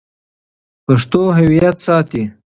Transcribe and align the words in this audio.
پښتو 0.85 1.21
هویت 1.37 1.77
ساتي. 1.87 2.23